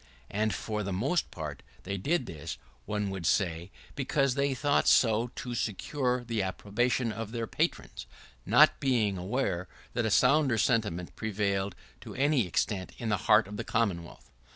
And, 0.31 0.51
for 0.51 0.81
the 0.81 0.91
most 0.91 1.29
part, 1.29 1.61
they 1.83 1.95
did 1.95 2.25
this, 2.25 2.57
one 2.87 3.11
would 3.11 3.27
say, 3.27 3.69
because 3.93 4.33
they 4.33 4.55
thought 4.55 4.87
so 4.87 5.27
to 5.35 5.53
secure 5.53 6.23
the 6.23 6.41
approbation 6.41 7.11
of 7.11 7.31
their 7.31 7.45
patrons, 7.45 8.07
not 8.43 8.79
being 8.79 9.15
aware 9.19 9.67
that 9.93 10.07
a 10.07 10.09
sounder 10.09 10.57
sentiment 10.57 11.15
prevailed 11.15 11.75
to 11.99 12.15
any 12.15 12.47
extent 12.47 12.93
in 12.97 13.09
the 13.09 13.17
heart 13.29 13.47
of 13.47 13.57
the 13.57 13.63
Commonwealth. 13.63 14.31